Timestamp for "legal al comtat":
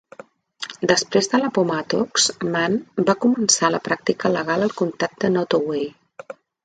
4.39-5.15